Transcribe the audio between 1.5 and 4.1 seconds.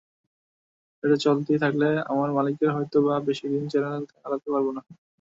থাকলে আমরা মালিকেরা হয়তো-বা বেশি দিন চ্যানেল